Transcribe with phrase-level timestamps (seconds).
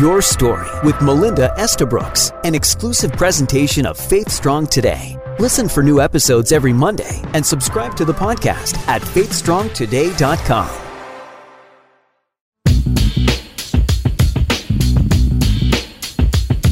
[0.00, 5.18] Your Story with Melinda Estabrooks, an exclusive presentation of Faith Strong Today.
[5.38, 10.70] Listen for new episodes every Monday and subscribe to the podcast at faithstrongtoday.com.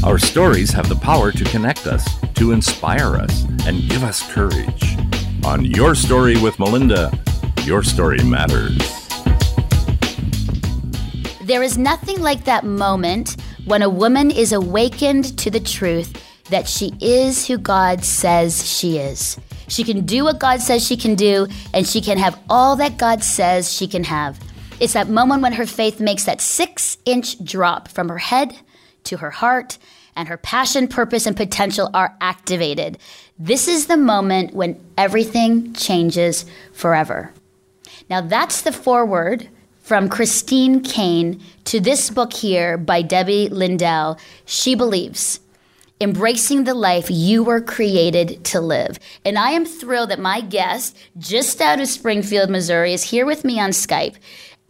[0.03, 4.97] Our stories have the power to connect us, to inspire us, and give us courage.
[5.45, 7.13] On Your Story with Melinda,
[7.65, 8.98] your story matters.
[11.49, 16.69] There is nothing like that moment when a woman is awakened to the truth that
[16.69, 19.39] she is who God says she is.
[19.67, 22.99] She can do what God says she can do, and she can have all that
[22.99, 24.39] God says she can have.
[24.79, 28.55] It's that moment when her faith makes that six inch drop from her head
[29.05, 29.79] to her heart
[30.15, 32.99] and her passion, purpose, and potential are activated.
[33.39, 36.45] This is the moment when everything changes
[36.75, 37.33] forever.
[38.11, 39.49] Now, that's the foreword
[39.89, 44.19] from Christine Caine to this book here by Debbie Lindell.
[44.45, 45.41] She believes
[45.99, 48.99] embracing the life you were created to live.
[49.25, 53.47] And I am thrilled that my guest, just out of Springfield, Missouri, is here with
[53.47, 54.17] me on Skype.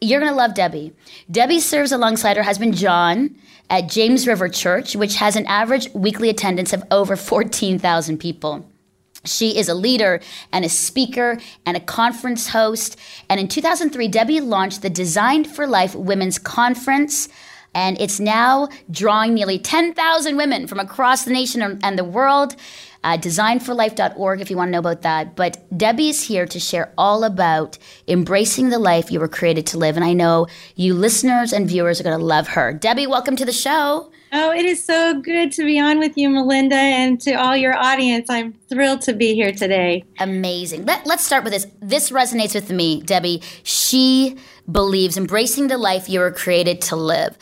[0.00, 0.92] You're going to love Debbie.
[1.28, 3.34] Debbie serves alongside her husband, John
[3.69, 8.64] at James River Church, which has an average weekly attendance of over 14,000 people.
[9.28, 10.20] She is a leader
[10.52, 12.98] and a speaker and a conference host.
[13.28, 17.28] And in 2003, Debbie launched the Designed for Life Women's Conference.
[17.74, 22.56] And it's now drawing nearly 10,000 women from across the nation and the world.
[23.04, 25.36] Uh, designforlife.org if you want to know about that.
[25.36, 29.96] But Debbie's here to share all about embracing the life you were created to live.
[29.96, 32.72] And I know you listeners and viewers are going to love her.
[32.72, 34.10] Debbie, welcome to the show.
[34.32, 37.74] Oh, it is so good to be on with you, Melinda, and to all your
[37.74, 38.28] audience.
[38.28, 40.05] I'm thrilled to be here today.
[40.18, 40.84] Amazing.
[40.84, 41.66] Let, let's start with this.
[41.80, 43.42] This resonates with me, Debbie.
[43.62, 44.36] She
[44.70, 47.38] believes embracing the life you were created to live.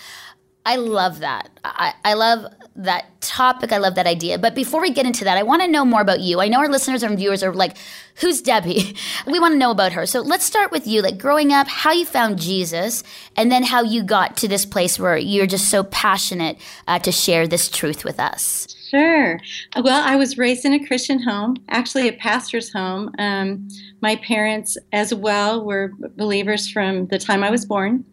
[0.65, 1.49] I love that.
[1.65, 3.73] I, I love that topic.
[3.73, 4.39] I love that idea.
[4.39, 6.41] But before we get into that, I want to know more about you.
[6.41, 7.77] I know our listeners and viewers are like,
[8.17, 8.97] who's Debbie?
[9.27, 10.07] we want to know about her.
[10.07, 13.03] So let's start with you, like growing up, how you found Jesus,
[13.37, 17.11] and then how you got to this place where you're just so passionate uh, to
[17.11, 18.76] share this truth with us.
[18.91, 19.41] Sure.
[19.83, 23.11] Well, I was raised in a Christian home, actually a pastor's home.
[23.19, 23.67] Um,
[24.01, 28.05] my parents, as well, were believers from the time I was born,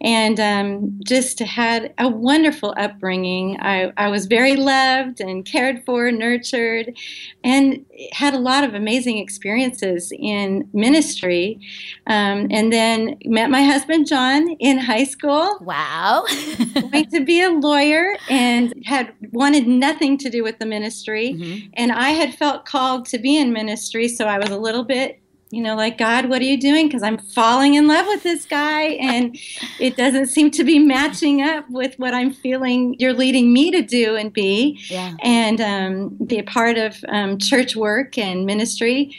[0.00, 3.58] and um, just had a wonderful upbringing.
[3.60, 6.96] I, I was very loved and cared for, nurtured,
[7.42, 11.60] and had a lot of amazing experiences in ministry.
[12.06, 15.58] Um, and then met my husband John in high school.
[15.60, 16.24] Wow.
[16.90, 21.34] going to be a lawyer and had wanted nothing to do with the ministry.
[21.34, 21.68] Mm-hmm.
[21.74, 25.20] And I had felt called to be in ministry, so I was a little bit
[25.50, 26.86] you know, like, God, what are you doing?
[26.86, 29.36] Because I'm falling in love with this guy and
[29.80, 33.82] it doesn't seem to be matching up with what I'm feeling you're leading me to
[33.82, 35.14] do and be yeah.
[35.22, 39.16] and um, be a part of um, church work and ministry.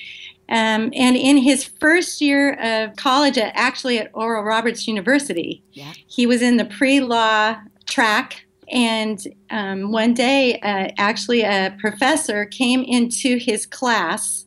[0.48, 5.94] Um, and in his first year of college, at, actually at Oral Roberts University, yeah.
[6.08, 8.46] he was in the pre law track.
[8.70, 14.46] And um, one day, uh, actually, a professor came into his class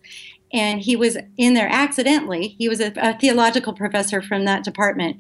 [0.55, 2.55] and he was in there accidentally.
[2.59, 5.17] He was a, a, theological professor from that department,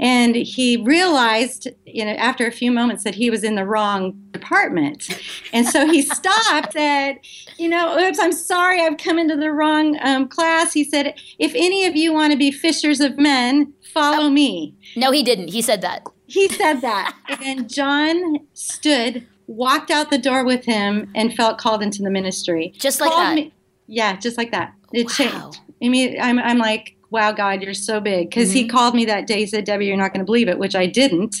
[0.00, 4.12] and he realized, you know, after a few moments that he was in the wrong
[4.32, 5.20] department,
[5.52, 6.72] and so he stopped.
[6.72, 7.18] Said,
[7.58, 10.72] you know, oops, I'm sorry, I've come into the wrong um, class.
[10.72, 14.30] He said, if any of you want to be fishers of men, follow oh.
[14.30, 14.74] me.
[14.96, 15.48] No, he didn't.
[15.48, 16.04] He said that.
[16.26, 21.82] He said that, and John stood walked out the door with him and felt called
[21.82, 22.72] into the ministry.
[22.76, 23.34] Just like that.
[23.34, 23.52] Me,
[23.86, 24.74] yeah, just like that.
[24.92, 25.12] It wow.
[25.12, 25.60] changed.
[25.82, 28.28] I mean, I'm, I'm like, wow, God, you're so big.
[28.28, 28.58] Because mm-hmm.
[28.58, 30.74] he called me that day, he said, Debbie, you're not going to believe it, which
[30.74, 31.36] I didn't,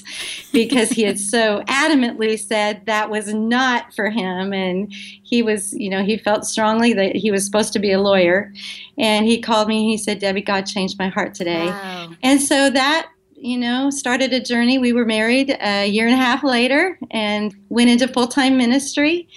[0.52, 4.52] because he had so adamantly said that was not for him.
[4.52, 8.00] And he was, you know, he felt strongly that he was supposed to be a
[8.00, 8.52] lawyer.
[8.96, 11.66] And he called me and he said, Debbie, God changed my heart today.
[11.66, 12.10] Wow.
[12.22, 13.10] And so that
[13.40, 14.78] you know, started a journey.
[14.78, 19.28] We were married a year and a half later and went into full time ministry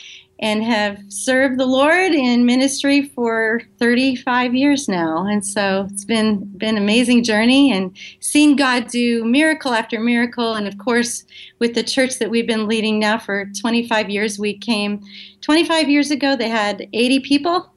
[0.41, 5.25] and have served the Lord in ministry for 35 years now.
[5.27, 10.55] And so it's been been an amazing journey and seen God do miracle after miracle.
[10.55, 11.23] And of course,
[11.59, 15.01] with the church that we've been leading now for 25 years, we came
[15.41, 16.35] 25 years ago.
[16.35, 17.67] They had 80 people.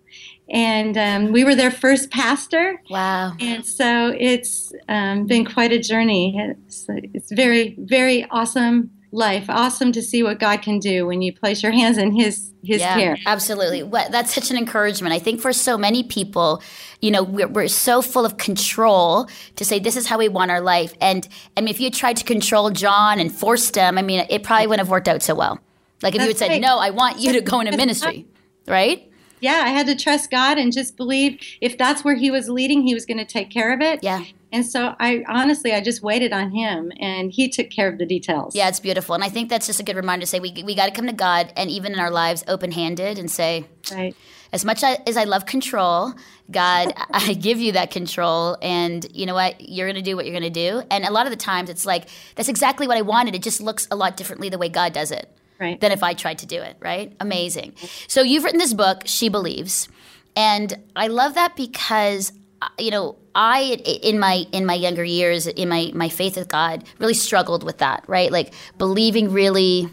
[0.50, 2.80] And um, we were their first pastor.
[2.90, 3.32] Wow.
[3.40, 6.36] And so it's um, been quite a journey.
[6.36, 9.46] It's, it's very, very awesome life.
[9.48, 12.80] Awesome to see what God can do when you place your hands in His His
[12.80, 13.18] yeah, care.
[13.26, 15.14] Absolutely, what, that's such an encouragement.
[15.14, 16.62] I think for so many people,
[17.00, 20.50] you know, we're, we're so full of control to say this is how we want
[20.50, 20.92] our life.
[21.00, 21.26] And
[21.56, 24.66] I mean, if you tried to control John and forced him, I mean, it probably
[24.66, 25.58] wouldn't have worked out so well.
[26.02, 26.60] Like if That's you had said, right.
[26.60, 28.26] "No, I want you to go into ministry,"
[28.66, 29.10] right?
[29.40, 32.82] Yeah, I had to trust God and just believe if that's where He was leading,
[32.82, 34.02] He was going to take care of it.
[34.02, 34.24] Yeah.
[34.54, 38.06] And so I honestly, I just waited on Him, and He took care of the
[38.06, 38.54] details.
[38.54, 39.14] Yeah, it's beautiful.
[39.16, 41.06] And I think that's just a good reminder to say we, we got to come
[41.08, 44.14] to God and even in our lives open handed and say, Right.
[44.52, 46.14] as much as I love control,
[46.50, 48.56] God, I give you that control.
[48.62, 49.68] And you know what?
[49.68, 50.82] You're going to do what you're going to do.
[50.88, 52.04] And a lot of the times it's like,
[52.36, 53.34] that's exactly what I wanted.
[53.34, 55.28] It just looks a lot differently the way God does it
[55.58, 55.80] Right.
[55.80, 57.12] than if I tried to do it, right?
[57.18, 57.74] Amazing.
[58.06, 59.88] So you've written this book, She Believes.
[60.36, 65.46] And I love that because uh, you know, I in my in my younger years
[65.46, 68.30] in my my faith with God really struggled with that, right?
[68.30, 69.88] Like believing really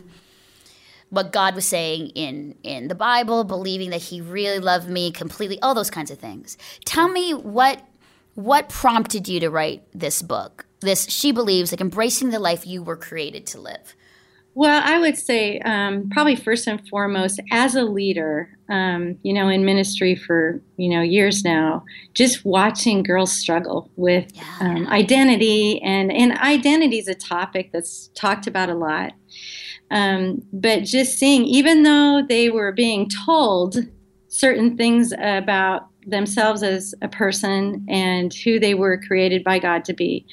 [1.10, 5.60] what God was saying in in the Bible, believing that he really loved me completely,
[5.62, 6.58] all those kinds of things.
[6.86, 7.82] Tell me what
[8.36, 10.66] what prompted you to write this book?
[10.80, 13.96] This She Believes, like embracing the life you were created to live.
[14.54, 19.48] Well, I would say um, probably first and foremost, as a leader, um, you know,
[19.48, 26.12] in ministry for you know years now, just watching girls struggle with um, identity, and
[26.12, 29.14] and identity is a topic that's talked about a lot.
[29.90, 33.78] Um, but just seeing, even though they were being told
[34.28, 39.94] certain things about themselves as a person and who they were created by God to
[39.94, 40.26] be,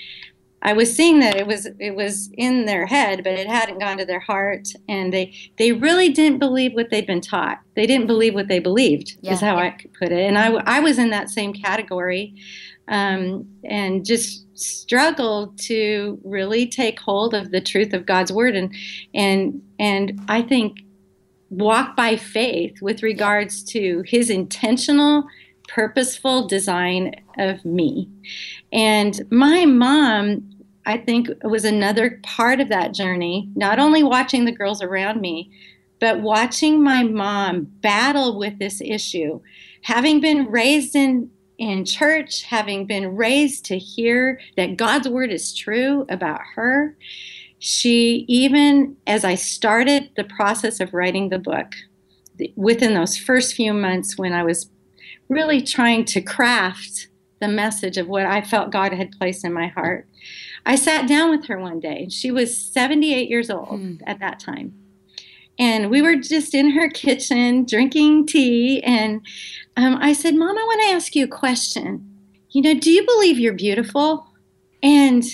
[0.62, 3.98] I was seeing that it was it was in their head, but it hadn't gone
[3.98, 7.60] to their heart, and they they really didn't believe what they'd been taught.
[7.76, 9.66] They didn't believe what they believed, Yeah, is how yeah.
[9.66, 10.26] I could put it.
[10.26, 12.34] And I I was in that same category,
[12.88, 18.74] um, and just struggled to really take hold of the truth of God's word, and
[19.14, 20.80] and and I think
[21.50, 25.24] walk by faith with regards to His intentional,
[25.68, 28.08] purposeful design of me.
[28.72, 30.42] And my mom,
[30.86, 35.50] I think, was another part of that journey, not only watching the girls around me,
[36.00, 39.40] but watching my mom battle with this issue.
[39.82, 45.54] Having been raised in, in church, having been raised to hear that God's word is
[45.54, 46.96] true about her,
[47.58, 51.72] she, even as I started the process of writing the book,
[52.54, 54.70] within those first few months when I was
[55.28, 57.08] really trying to craft
[57.40, 60.06] the message of what I felt God had placed in my heart.
[60.66, 62.08] I sat down with her one day.
[62.10, 64.00] She was 78 years old Mm.
[64.06, 64.74] at that time.
[65.58, 68.82] And we were just in her kitchen drinking tea.
[68.82, 69.20] And
[69.76, 72.04] um, I said, Mom, I want to ask you a question.
[72.50, 74.26] You know, do you believe you're beautiful?
[74.82, 75.24] And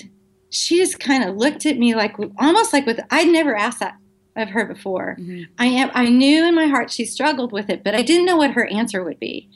[0.50, 3.96] she just kind of looked at me like almost like with, I'd never asked that
[4.36, 5.16] of her before.
[5.58, 8.52] I I knew in my heart she struggled with it, but I didn't know what
[8.52, 9.48] her answer would be.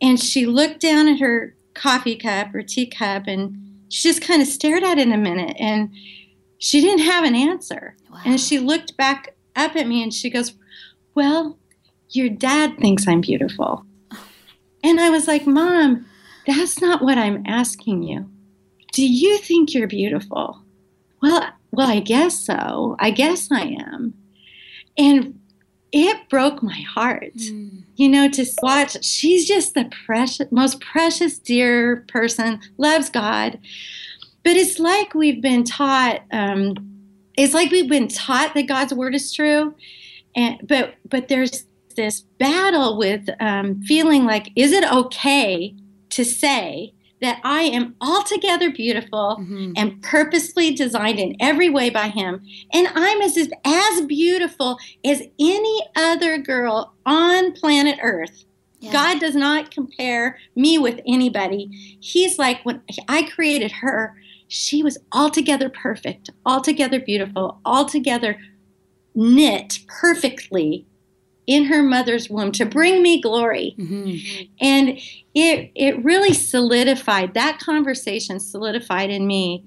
[0.00, 3.56] And she looked down at her coffee cup or tea cup and
[3.88, 5.90] she just kind of stared at it a minute and
[6.58, 7.96] she didn't have an answer.
[8.10, 8.20] Wow.
[8.24, 10.54] And she looked back up at me and she goes,
[11.14, 11.58] Well,
[12.10, 13.84] your dad thinks I'm beautiful.
[14.82, 16.06] And I was like, Mom,
[16.46, 18.30] that's not what I'm asking you.
[18.92, 20.62] Do you think you're beautiful?
[21.20, 22.96] Well, well, I guess so.
[22.98, 24.14] I guess I am.
[24.96, 25.38] And
[25.92, 27.32] it broke my heart,
[27.96, 29.02] you know, to watch.
[29.04, 33.58] She's just the precious, most precious, dear person, loves God.
[34.42, 36.22] But it's like we've been taught.
[36.32, 36.74] Um,
[37.36, 39.74] it's like we've been taught that God's word is true,
[40.34, 41.66] and but but there's
[41.96, 45.74] this battle with um, feeling like, is it okay
[46.10, 49.72] to say that I am altogether beautiful Mm-hmm.
[49.76, 52.42] and purposely designed in every way by Him,
[52.72, 58.44] and I'm as as beautiful as any other girl on planet Earth.
[58.80, 58.92] Yeah.
[58.92, 61.70] God does not compare me with anybody.
[62.00, 64.14] He's like when I created her,
[64.48, 68.38] she was altogether perfect, altogether beautiful, altogether
[69.14, 70.86] knit perfectly
[71.46, 73.74] in her mother's womb to bring me glory.
[73.78, 74.48] Mhm.
[74.60, 74.98] And
[75.34, 79.62] it it really solidified that conversation solidified in me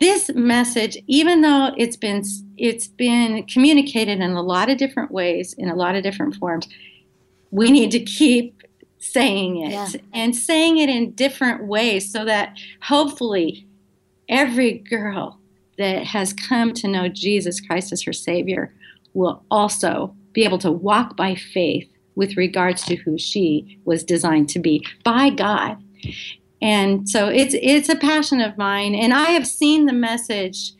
[0.00, 2.22] this message even though it's been
[2.56, 6.66] it's been communicated in a lot of different ways in a lot of different forms
[7.50, 8.62] we need to keep
[8.98, 9.88] saying it Yeah.
[10.14, 13.66] and saying it in different ways so that hopefully
[14.28, 15.38] every girl
[15.76, 18.72] that has come to know Jesus Christ as her savior
[19.12, 24.48] will also be able to walk by faith with regards to who she was designed
[24.50, 25.82] to be by God.
[26.62, 30.72] And so it's it's a passion of mine and I have seen the message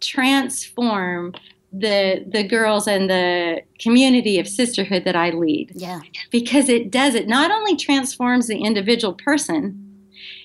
[0.00, 1.34] transform
[1.72, 5.72] the the girls and the community of sisterhood that I lead.
[5.74, 6.00] Yeah.
[6.30, 9.82] Because it does it not only transforms the individual person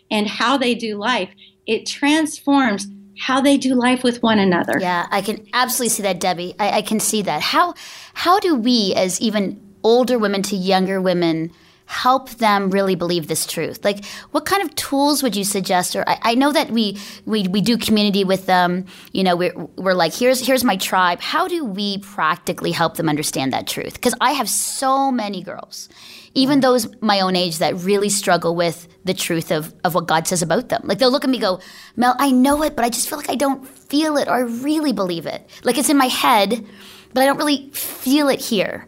[0.10, 1.30] and how they do life,
[1.66, 2.88] it transforms
[3.22, 4.80] how they do life with one another.
[4.80, 6.56] Yeah, I can absolutely see that, Debbie.
[6.58, 7.42] I, I can see that.
[7.42, 7.76] How
[8.16, 11.52] how do we, as even older women to younger women,
[11.86, 13.86] help them really believe this truth?
[13.86, 15.96] Like, what kind of tools would you suggest?
[15.96, 18.86] Or I, I know that we, we we do community with them.
[19.12, 21.22] You know, we're we're like, here's here's my tribe.
[21.22, 23.94] How do we practically help them understand that truth?
[23.94, 25.90] Because I have so many girls,
[26.34, 30.28] even those my own age, that really struggle with the truth of of what God
[30.28, 30.82] says about them.
[30.86, 31.60] Like they'll look at me, and go,
[31.96, 34.42] Mel, I know it, but I just feel like I don't feel it or I
[34.42, 35.50] really believe it.
[35.64, 36.66] Like it's in my head,
[37.14, 38.88] but I don't really feel it here.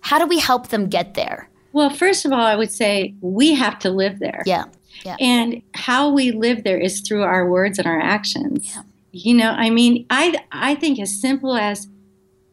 [0.00, 1.48] How do we help them get there?
[1.72, 4.42] Well, first of all, I would say we have to live there.
[4.46, 4.64] Yeah.
[5.04, 5.16] Yeah.
[5.20, 8.74] And how we live there is through our words and our actions.
[8.74, 8.82] Yeah.
[9.12, 11.88] You know, I mean, I I think as simple as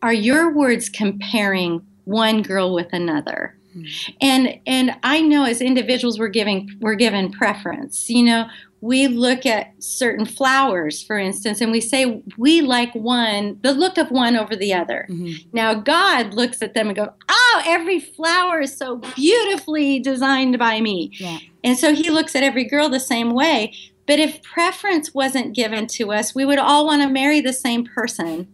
[0.01, 3.56] are your words comparing one girl with another?
[3.77, 4.13] Mm-hmm.
[4.21, 8.09] And and I know as individuals we're giving we're given preference.
[8.09, 8.49] You know,
[8.81, 13.97] we look at certain flowers, for instance, and we say we like one, the look
[13.97, 15.07] of one over the other.
[15.09, 15.49] Mm-hmm.
[15.53, 20.81] Now God looks at them and goes, "Oh, every flower is so beautifully designed by
[20.81, 21.39] me." Yeah.
[21.63, 23.73] And so He looks at every girl the same way.
[24.05, 27.85] But if preference wasn't given to us, we would all want to marry the same
[27.85, 28.47] person.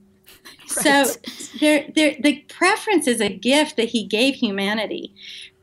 [0.83, 1.05] So
[1.59, 5.13] there, there, the preference is a gift that he gave humanity,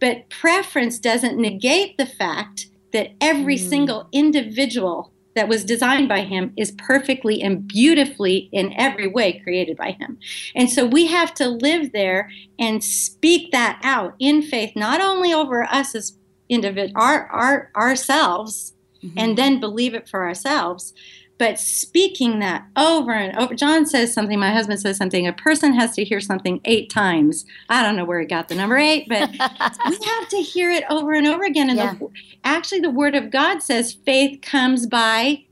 [0.01, 3.69] but preference doesn't negate the fact that every hmm.
[3.69, 9.77] single individual that was designed by him is perfectly and beautifully in every way created
[9.77, 10.19] by him.
[10.55, 15.33] And so we have to live there and speak that out in faith, not only
[15.33, 16.19] over us as
[16.51, 19.19] individ our, our ourselves, mm-hmm.
[19.19, 20.93] and then believe it for ourselves,
[21.41, 23.55] but speaking that over and over.
[23.55, 27.47] John says something, my husband says something, a person has to hear something eight times.
[27.71, 30.85] I don't know where he got the number eight, but we have to hear it
[30.91, 31.71] over and over again.
[31.71, 31.95] And Yeah.
[31.95, 32.11] the,
[32.45, 35.47] actually, the Word of God says faith comes by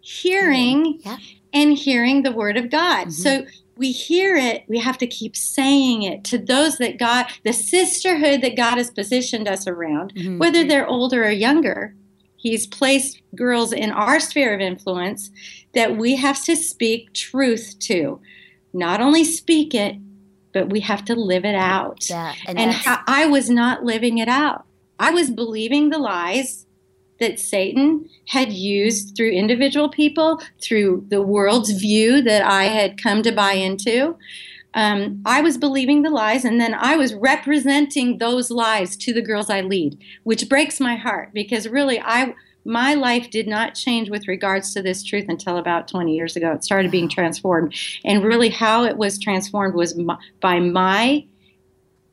[0.00, 1.18] hearing Yeah.
[1.52, 3.12] and hearing the Word of God.
[3.12, 3.48] So mm-hmm.
[3.76, 8.40] we hear it, we have to keep saying it to those that God, the sisterhood
[8.40, 10.38] that God has positioned us around, mm-hmm.
[10.38, 10.68] whether mm-hmm.
[10.68, 11.94] they're older or younger.
[12.44, 15.30] He's placed girls in our sphere of influence
[15.72, 18.20] that we have to speak truth to.
[18.74, 19.96] Not only speak it,
[20.52, 22.10] but we have to live it out.
[22.10, 24.66] Yeah, and and how, I was not living it out.
[24.98, 26.66] I was believing the lies
[27.18, 33.22] that Satan had used through individual people, through the world's view that I had come
[33.22, 34.18] to buy into.
[34.74, 39.22] Um, I was believing the lies, and then I was representing those lies to the
[39.22, 42.34] girls I lead, which breaks my heart because really, I
[42.66, 46.52] my life did not change with regards to this truth until about 20 years ago.
[46.52, 51.26] It started being transformed, and really, how it was transformed was my, by my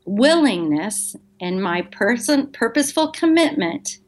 [0.04, 3.98] willingness and my person purposeful commitment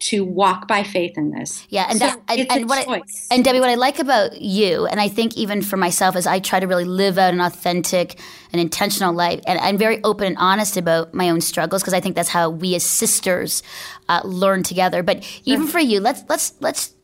[0.00, 1.66] to walk by faith in this.
[1.68, 4.86] Yeah, and So that, and, and what I, and Debbie, what I like about you,
[4.86, 8.20] and I think even for myself, is I try to really live out an authentic
[8.52, 12.00] and intentional life, and I'm very open and honest about my own struggles because I
[12.00, 13.62] think that's how we as sisters
[14.08, 15.02] uh, learn together.
[15.02, 16.94] But even for you, let's let's let's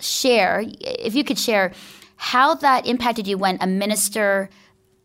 [0.00, 1.72] share if you could share
[2.16, 4.50] how that impacted you when a minister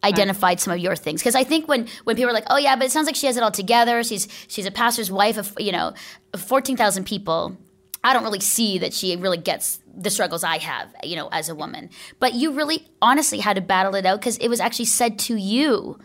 [0.03, 1.21] identified some of your things.
[1.21, 3.27] Because i think when when people are like oh yeah but it sounds like she
[3.27, 4.03] has it all together.
[4.03, 5.93] She's she's a pastor's wife of you know
[6.37, 7.57] 14000 people.
[8.01, 11.49] I don't really see that she really gets the struggles i have you know as
[11.49, 11.89] a woman.
[12.19, 15.35] But you really honestly had to battle it out because it was actually said to
[15.35, 15.99] you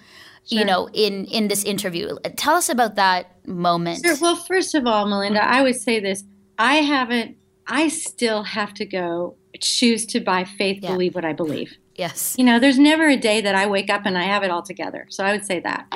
[0.46, 2.16] you know in in this interview.
[2.36, 4.04] Tell us about that moment.
[4.04, 4.16] Sure.
[4.20, 5.52] Well, first of all, Melinda, mm-hmm.
[5.52, 6.24] I would say this.
[6.58, 7.36] I haven't,
[7.66, 10.92] I still have to go choose to by faith Yeah.
[10.92, 11.76] believe what I believe.
[11.94, 14.50] Yes You know, there's never a day that I wake up and I have it
[14.50, 15.06] all together.
[15.10, 15.86] So I would say that.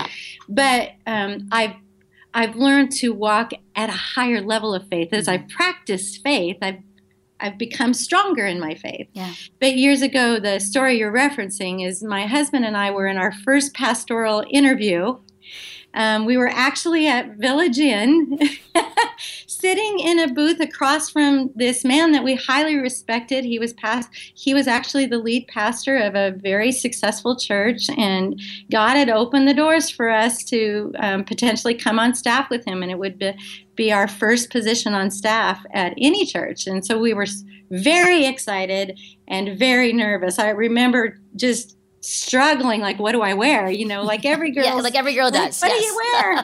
[0.48, 1.74] But um, I've,
[2.34, 5.12] I've learned to walk at a higher level of faith.
[5.12, 6.80] As I've practiced faith, I've,
[7.40, 9.08] I've become stronger in my faith.
[9.12, 13.16] yeah But years ago, the story you're referencing is my husband and I were in
[13.16, 15.18] our first pastoral interview.
[15.94, 18.38] Um, we were actually at Village Inn,
[19.46, 23.44] sitting in a booth across from this man that we highly respected.
[23.44, 28.40] He was past, he was actually the lead pastor of a very successful church, and
[28.70, 32.82] God had opened the doors for us to um, potentially come on staff with him,
[32.82, 33.32] and it would be,
[33.74, 36.66] be our first position on staff at any church.
[36.66, 37.26] And so we were
[37.70, 40.38] very excited and very nervous.
[40.38, 44.74] I remember just struggling like what do i wear you know like every girl yeah
[44.74, 45.80] like every girl does what yes.
[45.80, 46.38] do you wear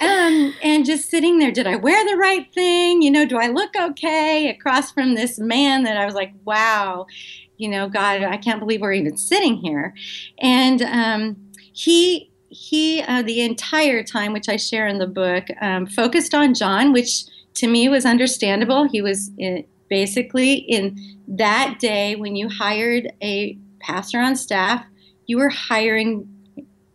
[0.00, 3.48] um, and just sitting there did i wear the right thing you know do i
[3.48, 7.06] look okay across from this man that i was like wow
[7.56, 9.94] you know, God, I can't believe we're even sitting here.
[10.38, 11.36] And um,
[11.72, 16.54] he he uh, the entire time, which I share in the book, um, focused on
[16.54, 18.88] John, which to me was understandable.
[18.88, 24.84] He was in, uh, basically in that day when you hired a pastor on staff,
[25.26, 26.28] you were hiring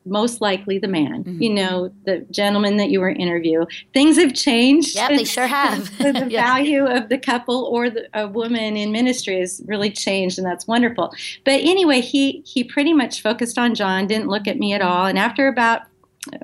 [0.10, 1.42] most likely the man, mm-hmm.
[1.42, 3.66] you know, the gentleman that you were interview.
[3.94, 4.96] Things have changed.
[4.96, 5.96] Yeah, they sure have.
[5.98, 6.44] the yeah.
[6.44, 10.68] value of the couple or the, a woman in ministry has really changed, and that's
[10.68, 11.14] wonderful.
[11.46, 15.06] But anyway, he he pretty much focused on John, didn't look at me at all.
[15.06, 15.84] And after about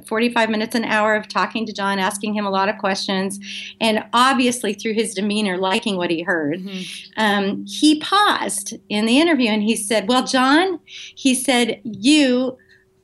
[0.08, 3.40] 45 minutes an hour of talking to John, asking him a lot of questions,
[3.82, 6.60] and obviously through his demeanor, liking what he heard.
[6.60, 7.12] Mm-hmm.
[7.18, 12.58] Um, he paused in the interview and he said, Well, John, he said, you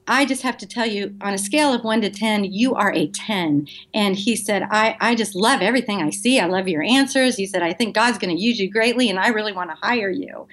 [0.08, 2.92] I just have to tell you, on a scale of one to 10, you are
[2.94, 3.68] a 10.
[3.94, 6.40] And he said, I, I just love everything I see.
[6.40, 7.36] I love your answers.
[7.36, 9.78] He said, I think God's going to use you greatly, and I really want to
[9.78, 10.48] hire you.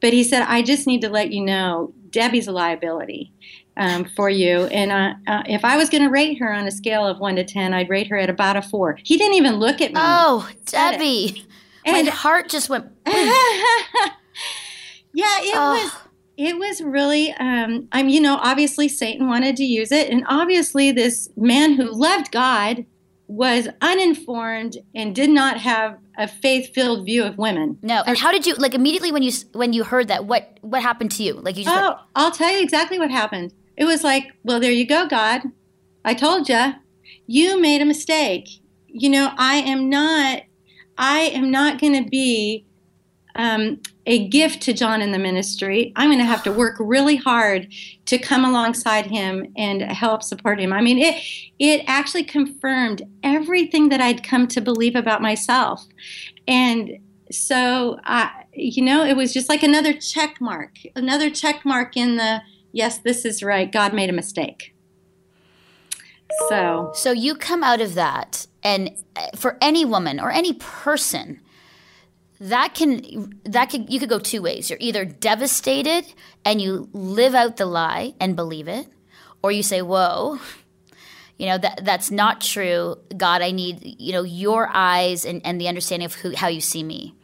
[0.00, 3.32] But he said, I just need to let you know Debbie's a liability.
[3.74, 4.66] Um, for you.
[4.66, 7.36] And uh, uh, if I was going to rate her on a scale of one
[7.36, 8.98] to 10, I'd rate her at about a four.
[9.02, 9.98] He didn't even look at me.
[9.98, 11.46] Oh, Debbie.
[11.86, 12.84] And My heart just went.
[13.06, 13.14] yeah,
[15.14, 15.82] it oh.
[15.82, 15.92] was
[16.36, 20.90] it was really um, i'm you know obviously satan wanted to use it and obviously
[20.90, 22.84] this man who loved god
[23.28, 28.46] was uninformed and did not have a faith-filled view of women no and how did
[28.46, 31.56] you like immediately when you when you heard that what what happened to you like
[31.56, 33.52] you just oh went, i'll tell you exactly what happened
[33.82, 35.42] it was like well there you go god
[36.04, 36.72] i told you
[37.26, 38.48] you made a mistake
[38.86, 40.42] you know i am not
[40.98, 42.64] i am not going to be
[43.34, 45.90] um, a gift to John in the ministry.
[45.96, 47.72] I'm going to have to work really hard
[48.04, 50.70] to come alongside him and help support him.
[50.70, 51.14] I mean, it
[51.58, 55.86] it actually confirmed everything that I'd come to believe about myself,
[56.46, 56.98] and
[57.30, 62.16] so I, you know, it was just like another check mark, another check mark in
[62.16, 63.70] the yes, this is right.
[63.70, 64.74] God made a mistake.
[66.48, 71.40] So, so you come out of that, and uh, for any woman or any person
[72.40, 74.68] that can that could you could go two ways.
[74.68, 76.12] You're either devastated
[76.44, 78.88] and you live out the lie and believe it,
[79.42, 80.40] or you say, "Whoa,
[81.38, 82.96] you know that that's not true.
[83.16, 86.60] God, I need you know your eyes and, and the understanding of who how you
[86.60, 87.14] see me."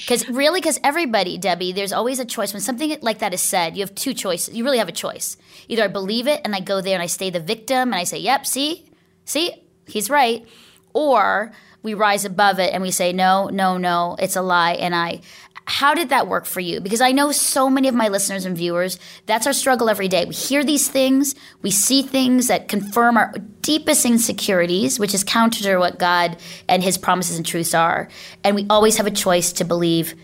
[0.00, 2.52] Because really, because everybody, Debbie, there's always a choice.
[2.52, 4.54] When something like that is said, you have two choices.
[4.54, 5.36] You really have a choice.
[5.68, 8.04] Either I believe it and I go there and I stay the victim and I
[8.04, 8.86] say, "Yep, see,
[9.24, 9.52] see,
[9.86, 10.46] he's right,"
[10.92, 14.72] or we rise above it and we say, no, no, no, it's a lie.
[14.72, 15.20] And I,
[15.70, 16.80] how did that work for you?
[16.80, 20.24] Because I know so many of my listeners and viewers, that's our struggle every day.
[20.24, 25.62] We hear these things, we see things that confirm our deepest insecurities, which is counter
[25.62, 28.08] to what God and His promises and truths are.
[28.42, 30.14] And we always have a choice to believe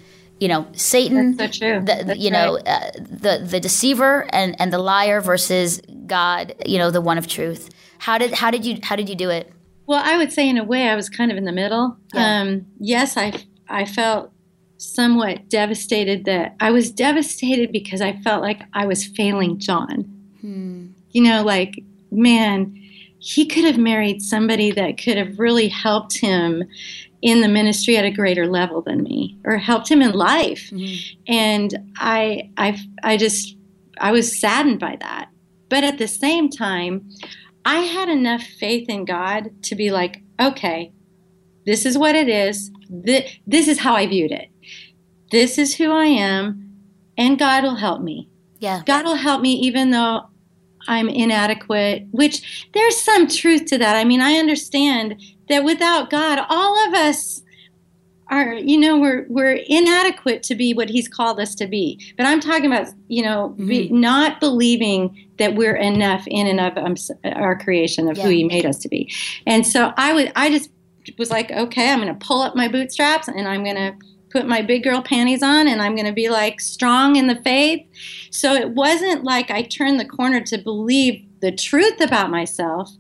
[0.40, 1.46] you know Satan, so
[1.80, 6.90] the, you know uh, the the deceiver and and the liar versus God, you know
[6.90, 7.70] the one of truth.
[7.98, 9.50] How did how did you how did you do it?
[9.87, 11.96] Well, I would say in a way I was kind of in the middle.
[12.12, 12.40] Yeah.
[12.42, 13.32] Um, yes, I
[13.66, 14.30] I felt
[14.78, 20.02] somewhat devastated that I was devastated because I felt like I was failing John.
[20.40, 20.88] Hmm.
[21.10, 22.74] You know, like man,
[23.18, 26.64] he could have married somebody that could have really helped him
[27.22, 30.70] in the ministry at a greater level than me or helped him in life.
[30.70, 31.20] Mm-hmm.
[31.26, 33.56] And I I I just
[33.98, 35.30] I was saddened by that.
[35.68, 37.08] But at the same time,
[37.64, 40.92] I had enough faith in God to be like, okay,
[41.64, 42.70] this is what it is.
[42.88, 44.48] This, this is how I viewed it.
[45.30, 46.72] This is who I am,
[47.16, 48.28] and God will help me.
[48.58, 48.82] Yeah.
[48.86, 50.28] God will help me even though
[50.88, 53.96] I'm inadequate, which there's some truth to that.
[53.96, 57.42] I mean, I understand that without God, all of us
[58.28, 62.26] are you know we're we're inadequate to be what he's called us to be but
[62.26, 63.68] i'm talking about you know mm-hmm.
[63.68, 66.96] be, not believing that we're enough in and of um,
[67.36, 68.24] our creation of yeah.
[68.24, 69.08] who he made us to be
[69.46, 70.70] and so i would i just
[71.18, 73.94] was like okay i'm going to pull up my bootstraps and i'm going to
[74.37, 77.37] put my big girl panties on and i'm going to be like strong in the
[77.42, 77.87] faith
[78.31, 82.90] so it wasn't like i turned the corner to believe the truth about myself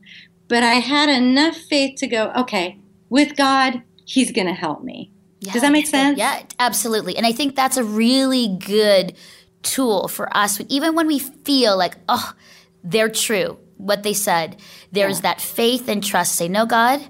[0.48, 2.78] but i had enough faith to go okay
[3.10, 6.18] with god he's going to help me yeah, Does that make sense?
[6.18, 7.16] Yeah, absolutely.
[7.16, 9.14] And I think that's a really good
[9.62, 12.32] tool for us, even when we feel like, oh,
[12.82, 14.56] they're true, what they said.
[14.92, 15.22] There's yeah.
[15.22, 16.34] that faith and trust.
[16.34, 17.00] Say, no, God,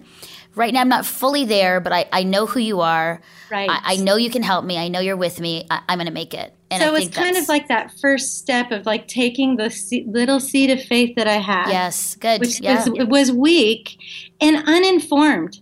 [0.54, 3.22] right now I'm not fully there, but I, I know who you are.
[3.50, 3.70] Right.
[3.70, 4.78] I, I know you can help me.
[4.78, 5.66] I know you're with me.
[5.70, 6.52] I, am going to make it.
[6.70, 9.74] And so it's kind of like that first step of like taking the
[10.06, 11.68] little seed of faith that I had.
[11.68, 12.40] Yes, good.
[12.40, 12.88] Which yeah.
[12.88, 13.98] was, was weak
[14.40, 15.60] and uninformed.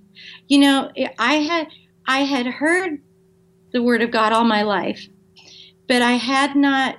[0.48, 1.68] You know, I had–
[2.06, 3.00] I had heard
[3.72, 5.06] the word of God all my life,
[5.88, 6.96] but I had not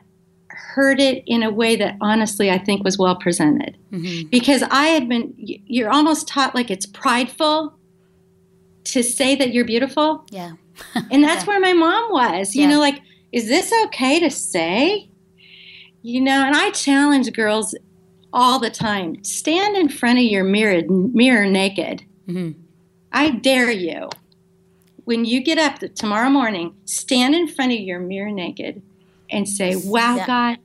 [0.48, 3.78] heard it in a way that honestly I think was well presented.
[3.91, 4.30] Mm-hmm.
[4.30, 7.78] Because I had been, you're almost taught like it's prideful
[8.86, 10.26] to say that you're beautiful.
[10.32, 10.54] Yeah.
[11.11, 11.47] And that's yeah.
[11.47, 12.69] where my mom was, you yeah.
[12.69, 15.09] know, like, is this okay to say?
[16.01, 17.75] You know, and I challenge girls
[18.31, 22.03] all the time stand in front of your mirror, mirror naked.
[22.27, 22.59] Mm-hmm.
[23.11, 24.09] I dare you.
[25.05, 28.81] When you get up tomorrow morning, stand in front of your mirror naked
[29.29, 30.27] and say, Wow, yeah.
[30.27, 30.57] God,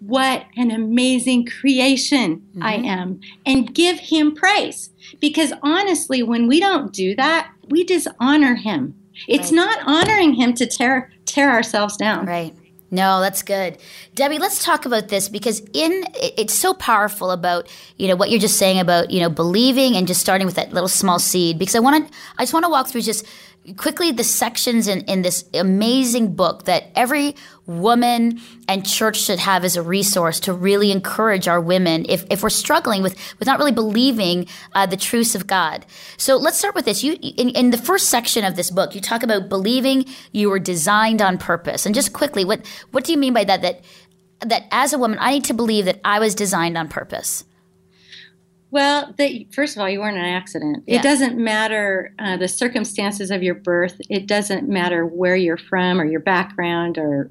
[0.00, 2.62] what an amazing creation mm-hmm.
[2.62, 4.90] I am, and give Him praise.
[5.20, 8.94] Because honestly, when we don't do that, we dishonor Him.
[9.28, 9.52] It's right.
[9.52, 12.26] not honoring Him to tear tear ourselves down.
[12.26, 12.54] Right.
[12.92, 13.78] No, that's good.
[14.14, 18.38] Debbie, let's talk about this because in it's so powerful about, you know, what you're
[18.38, 21.74] just saying about, you know, believing and just starting with that little small seed because
[21.74, 23.24] I want to I just want to walk through just
[23.76, 29.64] quickly the sections in, in this amazing book that every woman and church should have
[29.64, 33.58] as a resource to really encourage our women if, if we're struggling with, with not
[33.58, 35.86] really believing uh, the truths of God.
[36.16, 37.04] So let's start with this.
[37.04, 40.58] You in, in the first section of this book, you talk about believing you were
[40.58, 41.86] designed on purpose.
[41.86, 43.62] And just quickly, what what do you mean by that?
[43.62, 43.84] That
[44.40, 47.44] that as a woman, I need to believe that I was designed on purpose.
[48.72, 50.84] Well, the, first of all, you weren't an accident.
[50.86, 50.98] Yeah.
[50.98, 54.00] It doesn't matter uh, the circumstances of your birth.
[54.08, 57.30] It doesn't matter where you're from or your background or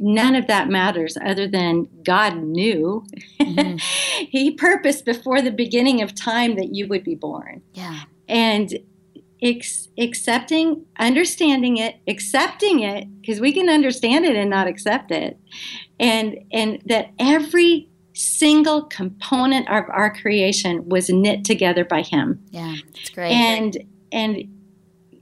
[0.00, 3.04] none of that matters other than God knew.
[3.38, 3.76] Mm-hmm.
[4.30, 7.60] he purposed before the beginning of time that you would be born.
[7.74, 8.04] Yeah.
[8.26, 8.72] And
[9.42, 15.38] ex- accepting, understanding it, accepting it, because we can understand it and not accept it.
[16.00, 17.87] And and that every
[18.18, 22.42] single component of our creation was knit together by him.
[22.50, 23.30] Yeah, that's great.
[23.30, 23.78] And
[24.12, 24.48] and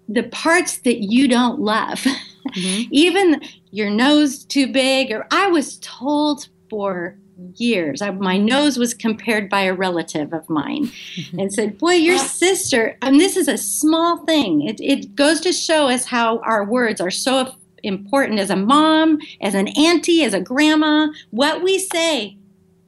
[0.08, 2.88] the parts that you don't love, mm-hmm.
[2.90, 7.18] even your nose too big, or I was told for
[7.54, 8.00] years.
[8.00, 10.90] I, my nose was compared by a relative of mine
[11.38, 14.62] and said, Boy, your sister, and this is a small thing.
[14.62, 19.18] It, it goes to show us how our words are so important as a mom,
[19.40, 21.08] as an auntie, as a grandma.
[21.30, 22.38] What we say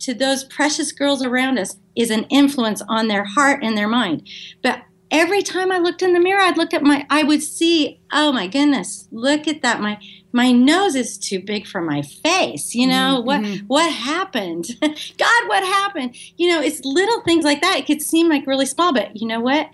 [0.01, 4.29] to those precious girls around us is an influence on their heart and their mind.
[4.63, 8.01] But every time I looked in the mirror, I'd look at my, I would see,
[8.13, 9.81] oh my goodness, look at that.
[9.81, 9.99] My,
[10.33, 12.75] my nose is too big for my face.
[12.75, 13.67] You know, mm-hmm.
[13.67, 14.67] what, what happened?
[14.81, 16.17] God, what happened?
[16.37, 17.79] You know, it's little things like that.
[17.79, 19.71] It could seem like really small, but you know what?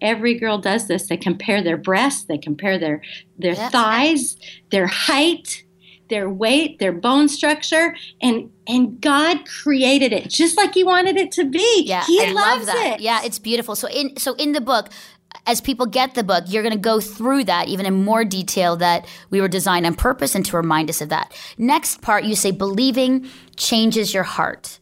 [0.00, 1.08] Every girl does this.
[1.08, 3.02] They compare their breasts, they compare their,
[3.36, 4.36] their thighs,
[4.70, 5.64] their height,
[6.08, 11.32] their weight, their bone structure, and and God created it just like He wanted it
[11.32, 11.82] to be.
[11.84, 12.96] Yeah, he I loves love that.
[12.96, 13.00] it.
[13.00, 13.76] Yeah, it's beautiful.
[13.76, 14.88] So in so in the book,
[15.46, 18.76] as people get the book, you're going to go through that even in more detail
[18.76, 21.32] that we were designed on purpose and to remind us of that.
[21.56, 24.78] Next part, you say believing changes your heart.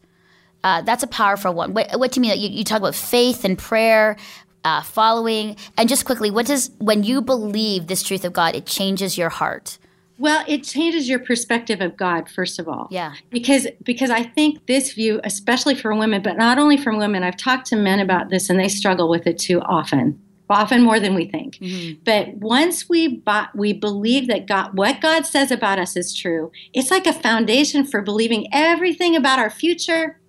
[0.63, 1.73] Uh, that's a powerful one.
[1.73, 2.39] What, what do you mean?
[2.39, 4.17] You, you talk about faith and prayer,
[4.63, 8.65] uh, following, and just quickly, what does when you believe this truth of God, it
[8.65, 9.77] changes your heart?
[10.19, 12.87] Well, it changes your perspective of God, first of all.
[12.89, 13.13] Yeah.
[13.29, 17.37] Because because I think this view, especially for women, but not only for women, I've
[17.37, 20.21] talked to men about this and they struggle with it too often.
[20.49, 21.55] Often more than we think.
[21.55, 21.99] Mm-hmm.
[22.05, 23.21] But once we
[23.53, 27.85] we believe that God what God says about us is true, it's like a foundation
[27.85, 30.19] for believing everything about our future,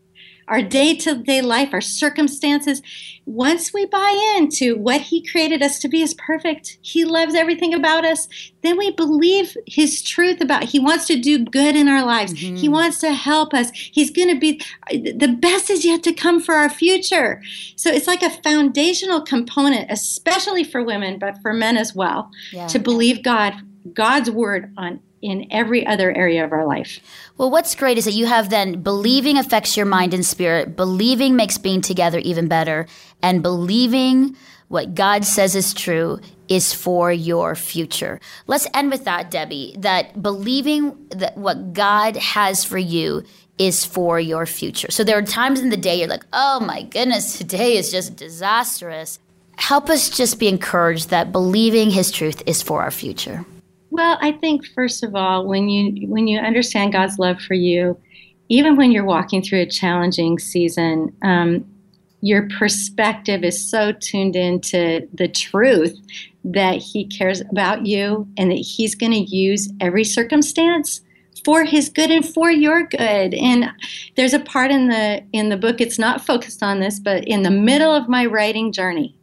[0.49, 2.83] our day to day life, our circumstances.
[3.27, 7.75] Once we buy into what He created us to be is perfect, He loves everything
[7.75, 8.27] about us,
[8.63, 12.33] then we believe His truth about He wants to do good in our lives.
[12.33, 12.57] Mm-hmm.
[12.57, 13.71] He wants to help us.
[13.75, 17.43] He's going to be the best is yet to come for our future.
[17.77, 22.67] So it's like a foundational component, especially for women, but for men as well, yeah.
[22.69, 23.55] to believe God,
[23.93, 27.01] God's word on in every other area of our life.
[27.37, 31.37] Well, what's great is that you have then believing affects your mind and spirit, believing
[31.37, 32.87] makes being together even better,
[33.23, 34.37] and believing
[34.69, 38.21] what God says is true is for your future.
[38.47, 43.25] Let's end with that, Debbie, that believing that what God has for you
[43.59, 44.91] is for your future.
[44.91, 48.17] So there are times in the day you're like, oh my goodness, today is just
[48.17, 49.19] disastrous.
[49.57, 53.45] Help us just be encouraged that believing His truth is for our future.
[53.99, 58.01] Well, I think first of all, when you when you understand God's love for you,
[58.49, 61.65] even when you're walking through a challenging season, um,
[62.21, 65.99] your perspective is so tuned into the truth
[66.45, 71.01] that He cares about you and that He's going to use every circumstance
[71.45, 73.35] for his good and for your good.
[73.35, 73.71] And
[74.17, 77.43] there's a part in the in the book it's not focused on this but in
[77.43, 79.18] the middle of my writing journey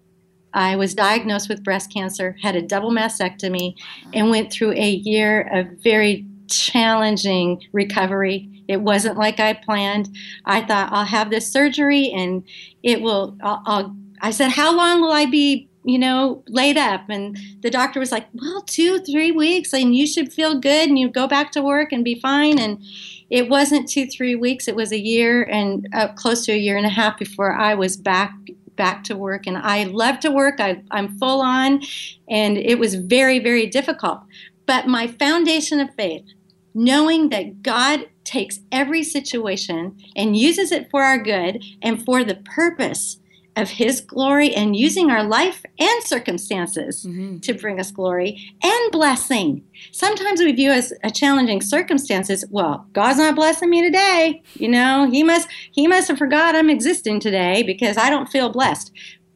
[0.55, 3.75] I was diagnosed with breast cancer, had a double mastectomy,
[4.13, 8.49] and went through a year of very challenging recovery.
[8.67, 10.09] It wasn't like I planned.
[10.45, 12.43] I thought I'll have this surgery and
[12.81, 13.37] it will.
[13.43, 17.09] I'll, I'll I said, "How long will I be you know, laid up.
[17.09, 20.97] And the doctor was like, well, two, three weeks, and you should feel good and
[20.97, 22.57] you go back to work and be fine.
[22.57, 22.83] And
[23.29, 26.75] it wasn't two, three weeks, it was a year and uh, close to a year
[26.75, 28.33] and a half before I was back
[28.75, 30.59] back to work and i love to work.
[30.59, 31.81] I, i'm full on
[32.29, 34.21] and it was very very difficult.
[34.65, 36.25] But my foundation of faith
[36.73, 42.35] knowing that god takes every situation and uses it for our good and for the
[42.35, 43.17] purpose
[43.55, 47.39] of His glory and using our life and circumstances mm-hmm.
[47.39, 49.63] to bring us glory and blessing.
[49.91, 52.45] Sometimes we view as a challenging circumstances.
[52.49, 54.41] Well, God's not blessing me today.
[54.55, 58.49] You know, He must He must have forgot I'm existing today because I don't feel
[58.49, 58.91] blessed.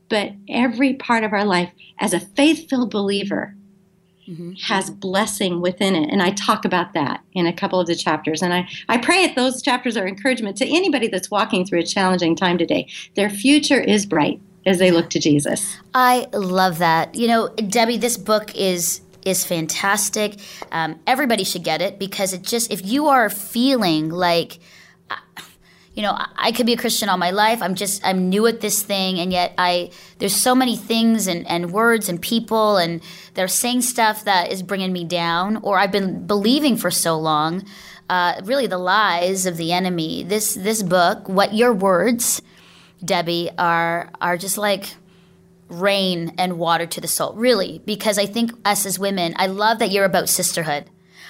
[0.09, 3.55] But every part of our life, as a faith-filled believer,
[4.29, 4.53] mm-hmm.
[4.53, 6.09] has blessing within it.
[6.11, 8.41] And I talk about that in a couple of the chapters.
[8.41, 11.85] And I, I pray that those chapters are encouragement to anybody that's walking through a
[11.85, 12.87] challenging time today.
[13.15, 15.77] Their future is bright as they look to Jesus.
[15.93, 17.15] I love that.
[17.15, 20.39] You know, Debbie, this book is is fantastic.
[20.71, 24.59] Um, everybody should get it because it just if you are feeling like
[25.99, 27.61] you know, I could be a Christian all my life.
[27.61, 31.45] I'm just I'm new at this thing, and yet I there's so many things and,
[31.45, 33.01] and words and people, and
[33.33, 37.65] they're saying stuff that is bringing me down, or I've been believing for so long,
[38.09, 40.23] uh, really the lies of the enemy.
[40.23, 42.41] This this book, what your words,
[43.03, 44.95] Debbie, are are just like
[45.67, 49.79] rain and water to the soul, really, because I think us as women, I love
[49.79, 50.85] that you're about sisterhood.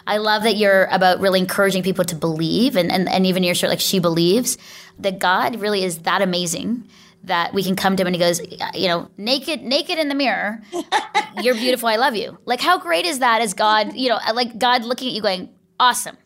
[0.09, 3.53] I love that you're about really encouraging people to believe, and, and, and even your
[3.53, 4.57] shirt, like she believes
[4.97, 6.89] that God really is that amazing
[7.25, 8.41] that we can come to him and he goes,
[8.73, 10.63] you know, naked, naked in the mirror,
[11.43, 12.39] you're beautiful, I love you.
[12.45, 15.49] Like, how great is that as God, you know, like God looking at you going,
[15.79, 16.17] awesome.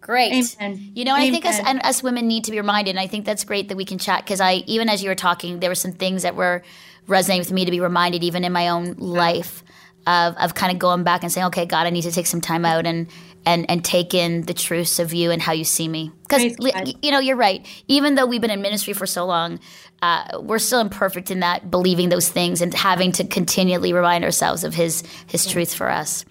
[0.00, 0.56] Great.
[0.60, 0.92] Amen.
[0.94, 1.28] You know, Amen.
[1.28, 3.68] I think us, and us women need to be reminded, and I think that's great
[3.68, 6.22] that we can chat because I, even as you were talking, there were some things
[6.22, 6.62] that were
[7.08, 9.64] resonating with me to be reminded, even in my own life
[10.06, 12.40] of, of kind of going back and saying, okay, God, I need to take some
[12.40, 13.08] time out and
[13.44, 16.12] and and take in the truths of you and how you see me.
[16.22, 16.56] Because
[17.02, 17.66] you know, you're right.
[17.88, 19.58] Even though we've been in ministry for so long,
[20.00, 24.64] uh, we're still imperfect in that believing those things and having to continually remind ourselves
[24.64, 25.52] of His His yeah.
[25.52, 26.24] truth for us.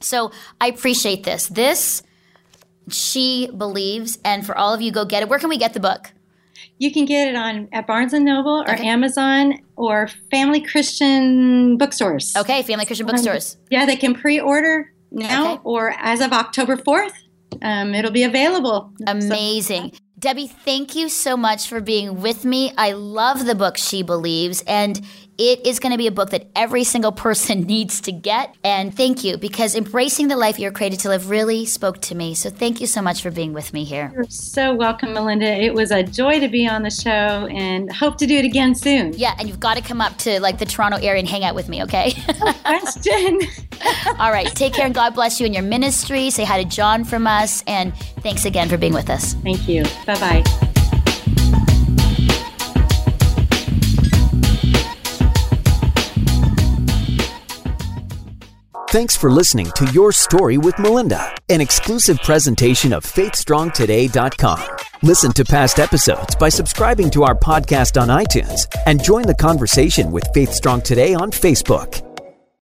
[0.00, 1.48] So I appreciate this.
[1.48, 2.02] This
[2.88, 5.28] she believes, and for all of you, go get it.
[5.28, 6.12] Where can we get the book?
[6.78, 8.86] You can get it on at Barnes and Noble or okay.
[8.86, 12.34] Amazon or Family Christian bookstores.
[12.36, 13.56] Okay, Family Christian bookstores.
[13.56, 15.62] Um, yeah, they can pre-order now okay.
[15.64, 17.14] or as of October fourth.
[17.62, 18.92] Um, it'll be available.
[19.06, 19.92] Amazing.
[19.94, 22.72] So, Debbie, thank you so much for being with me.
[22.76, 25.00] I love the book She Believes, and
[25.38, 28.54] it is going to be a book that every single person needs to get.
[28.64, 32.34] And thank you because embracing the life you're created to live really spoke to me.
[32.34, 34.10] So thank you so much for being with me here.
[34.14, 35.46] You're so welcome, Melinda.
[35.46, 38.74] It was a joy to be on the show and hope to do it again
[38.74, 39.12] soon.
[39.14, 41.54] Yeah, and you've got to come up to like the Toronto area and hang out
[41.54, 42.12] with me, okay?
[42.64, 43.40] question.
[44.18, 44.46] All right.
[44.46, 46.30] Take care and God bless you in your ministry.
[46.30, 47.62] Say hi to John from us.
[47.66, 49.34] And thanks again for being with us.
[49.34, 49.84] Thank you.
[50.06, 50.72] Bye bye.
[58.96, 64.62] Thanks for listening to Your Story with Melinda, an exclusive presentation of FaithStrongToday.com.
[65.02, 70.10] Listen to past episodes by subscribing to our podcast on iTunes and join the conversation
[70.10, 72.05] with Faith Strong Today on Facebook.